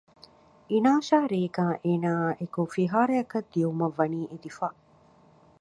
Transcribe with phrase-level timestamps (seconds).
[0.71, 4.67] އިނާޝާ ރޭގައި އޭނައާއި އެކު ފިހާރަޔަކަށް ދިއުމަށްވަނީ އެދިފަ